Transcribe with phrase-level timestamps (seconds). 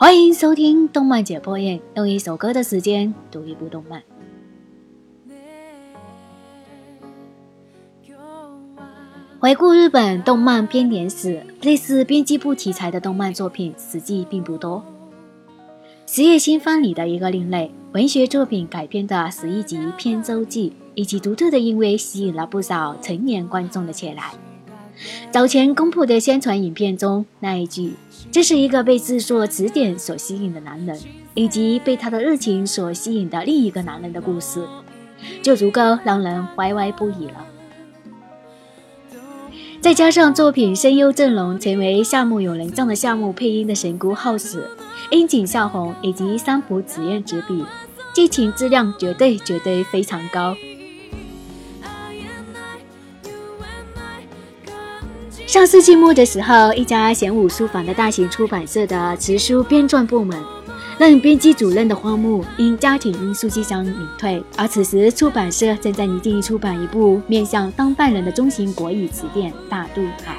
[0.00, 4.00] 欢迎收听动漫解剖宴，用一首歌的时间读一部动漫。
[9.40, 14.84] 回顾日本动漫编年史，类似编辑部题材的动漫作品实际并不多。
[16.06, 24.32] 十叶新番里的一个另类文学作品改编的十一集偏舟记，以及独特的韵味，吸引了不少成年观众的前来。
[25.30, 27.94] 早前公布的宣传影片中那一句
[28.32, 30.98] “这是一个被制作词典所吸引的男人，
[31.34, 34.62] 以及被他的热情所吸引的另一个男人的故事”，
[35.42, 37.46] 就足够让人怀怀不已了。
[39.80, 44.68] 再加上作品声优阵容成为夏目友人帐的夏目配音的神谷浩史、
[45.12, 47.64] 樱井孝宏以及三浦紫苑执笔，
[48.12, 50.56] 剧情质量绝对绝对非常高。
[55.48, 60.38] 上世纪末的时候，一家玄武书房的大型出版社的辞书编撰部门，
[60.98, 70.36] 任编辑主任的荒木因家庭因素即将隐退，而此时出版社正在拟定出版一部面向当代人的中型国语词典《大渡海》。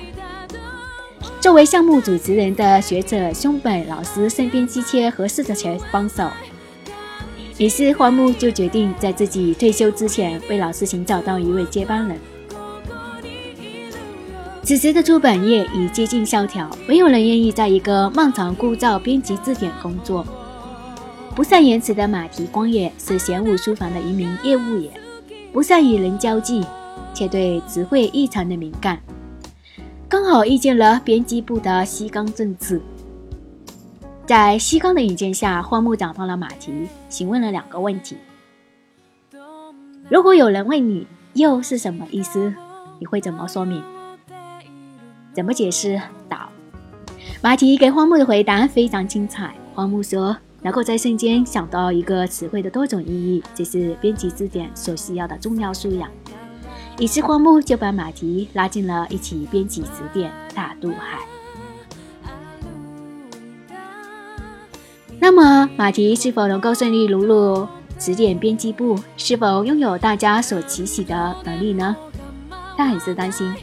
[1.41, 6.29] 作为项目主持人的学者松本老师身边稀缺合适的前帮手，
[7.57, 12.15] 于是荒木就决定在自己退休之前为老师寻找到一位接班人。
[14.61, 20.25] 此时的出版业已接近萧条，没有人愿意在一个漫长枯燥编辑字典工作。
[21.35, 24.91] 不善言辞的马蹄光也是玄武书房的一名业务员，
[25.51, 26.63] 不善与人交际，
[27.13, 28.99] 且对词汇异常的敏感。
[30.07, 32.79] 刚好遇见了编辑部的西冈正治，
[34.27, 38.17] 在西冈的引荐下，荒木找到了马蹄，询问了两个问题：
[40.09, 42.53] 如果有人问你“又”是什么意思，
[42.99, 43.81] 你会怎么说明？
[45.33, 46.01] 怎么解释？
[46.27, 46.49] 道
[47.41, 49.53] 马蹄给荒木的回答非常精彩。
[49.73, 56.09] 荒木说：“能够在瞬间想到一个词汇的多种意义，这是编辑字典所需要的重要素养。”
[56.99, 61.19] 于是荒木就把马蹄拉进了一起编辑词典《大渡海》。
[65.17, 67.65] 那么，马蹄是否能够顺利融入
[67.97, 68.99] 词典编辑部？
[69.15, 71.95] 是否拥有大家所期许的能力呢？
[72.75, 73.53] 他很是担心。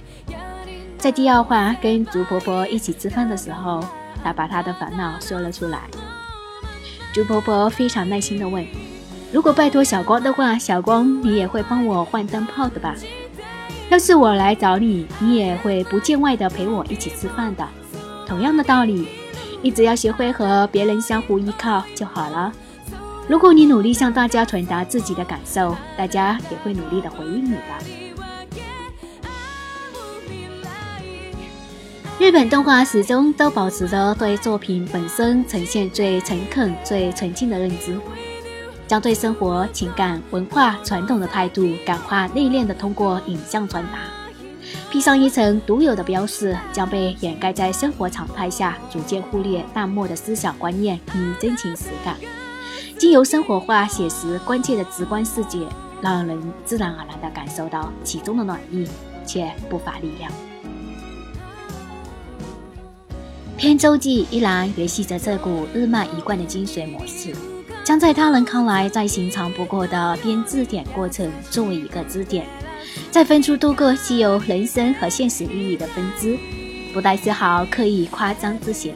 [0.99, 3.85] 在第二话跟竹婆婆一起吃饭的时候，
[4.25, 5.83] 他把他的烦恼说了出来。
[7.13, 8.67] 竹婆婆非常耐心地问
[9.33, 12.95] ：“如果拜托小光的话，小光你也会帮我换灯泡的吧？
[13.89, 17.65] 要是我来找你，你也会不见外的陪我一起吃饭的。
[18.27, 19.07] 同样的道理，
[19.63, 22.53] 你只要学会和别人相互依靠就好了。
[23.29, 27.61] 如果你努力向大家传达自己的感受，大家也会努力的回应你的。”
[32.19, 37.95] 日本动画始终都保持着对作品本身呈现最诚恳、最纯净的认知，
[38.89, 43.99] 将对生活、情感、文化、传统的态度感化内敛的通过影像传达，
[44.91, 52.17] 披上一层独有的标识，将被掩盖在生活常态下逐渐忽略、淡漠的思想观念与真情实感，
[52.97, 55.67] 经由生活化、写实、关切的直观视觉，
[56.01, 58.89] 让人自然而然地感受到其中的暖意，
[59.27, 60.33] 却不乏力量。
[63.57, 67.35] 篇周记依然延续着这股日漫一贯的精髓模式，
[67.83, 72.47] 将在他人看来再寻常不过的编字典过程作为一个支点，
[73.11, 76.39] 再分出多个具有人生和现实意义的分支，
[76.93, 78.95] 不带丝毫刻意夸张之嫌，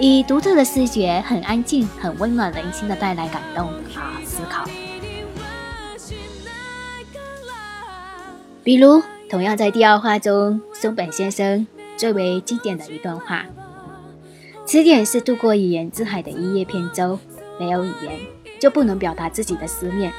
[0.00, 4.64] 以独特的视觉，很安静、很温暖人心的带来感动和思考。
[8.64, 9.00] 比如，
[9.30, 11.64] 同样在第二话中，松本先生
[11.96, 13.46] 最为经典的一段话。
[14.66, 17.18] 词典是渡过语言之海的一叶扁舟，
[17.60, 18.18] 没有语言
[18.58, 20.10] 就不能表达自己的思念，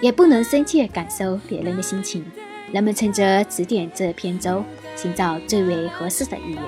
[0.00, 2.24] 也不能深切感受别人的心情。
[2.72, 4.64] 人们乘着词典这扁舟，
[4.96, 6.62] 寻找最为合适的语言，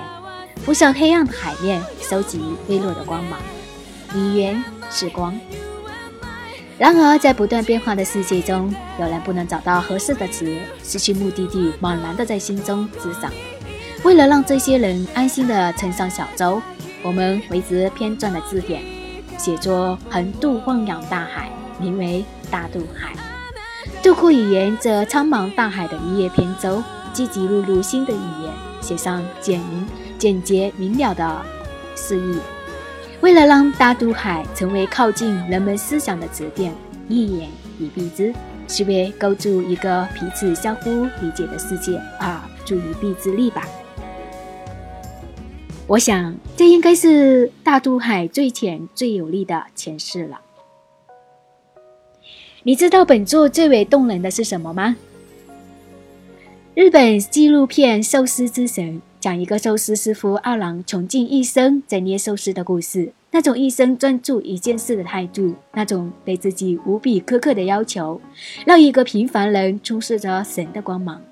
[0.65, 3.41] 浮上黑暗的海面，收集微弱的光芒。
[4.15, 5.39] 语言是光。
[6.79, 13.33] 然而，在不断变化的世界中，有人不能找到合适的词，失去目的地，茫然地在心中滋长。
[14.05, 16.63] 为了让这些人安心地乘上小舟。
[17.07, 18.83] 我们为之编撰的字典，
[19.39, 21.49] 写作横渡汪洋大海，
[21.79, 23.15] 名为《大渡海》。
[24.03, 26.83] 渡过语言这苍茫大海的一叶扁舟，
[27.13, 29.87] 积极录入新的语言，写上简明、
[30.19, 31.43] 简洁、明了的
[31.95, 32.41] 释义。
[33.21, 36.75] 为了让大渡海成为靠近人们思想的词典，
[37.09, 37.49] 一言
[37.79, 38.35] 以蔽之，
[38.67, 43.63] 是为构筑一个彼此相互理解的世界而助一臂之力吧。
[45.89, 50.41] 我想，这应该是大渡海最浅、最有力的诠释了。
[52.65, 54.97] 你知道本作最为动人的是什么吗？
[56.75, 63.13] 日本纪录片《寿司之神》讲一个寿司师傅二郎穷尽一生在捏寿司的故事。
[63.31, 68.21] 那种一生专注一件事的态度，那种对自己无比苛刻的要求，
[68.67, 71.23] 让一个平凡人充斥着神的光芒。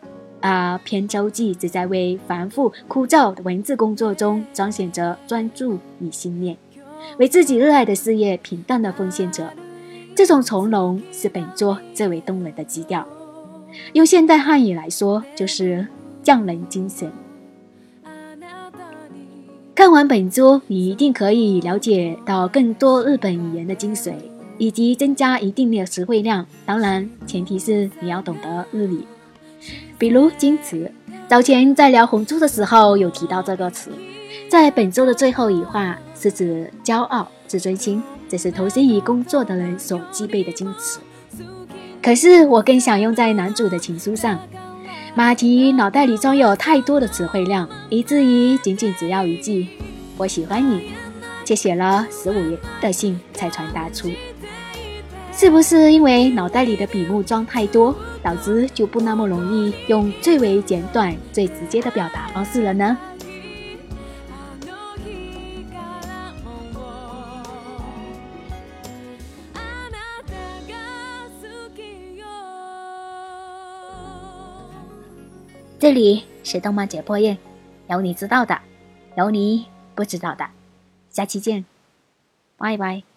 [0.45, 6.55] 而偏舟记只在为繁复枯燥的文字工作中彰显着专注与信念，
[7.19, 9.51] 为自己热爱的事业平淡的奉献着。
[10.15, 13.09] 这种从容是本作最为动人的基调。
[13.95, 15.87] 用现代汉语来说，就是
[16.23, 17.11] 匠人精神。
[19.75, 24.13] 看完本作，你一定可以了解到更多日本语言的精髓，
[24.59, 26.47] 以及增加一定的词汇量。
[26.67, 29.01] 当然，前提是你要懂得日语。
[29.99, 30.91] 比如“矜持”，
[31.29, 33.91] 早前在聊红猪的时候有提到这个词。
[34.49, 41.01] 在本周的最后一话，是指骄傲、自尊心，这是投身于工作的人所具备的矜持。
[42.03, 44.39] 可是我更想用在男主的情书上。
[45.17, 49.69] 马蹄脑袋里装有太多的词汇量，以至于仅仅只要一句
[50.19, 50.91] “我喜欢你”，
[51.47, 54.11] 却写了十五页的信才传达出。
[55.37, 62.97] 是不是因为脑袋里的笔墨装太多，导致就不那么容易用最为简短、最直接的表达方式了呢？
[75.79, 77.37] 这里是动漫解剖院，
[77.91, 78.59] 有你知道的，
[79.19, 80.49] 有你不知道的，
[81.11, 81.67] 下期见，
[82.57, 83.14] 拜拜。